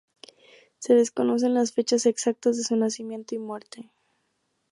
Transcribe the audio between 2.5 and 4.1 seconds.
de su nacimiento y muerte.